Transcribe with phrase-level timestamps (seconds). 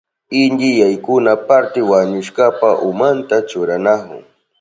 [0.41, 4.21] Inti yaykuna parti wañushkapa umanta churanahun.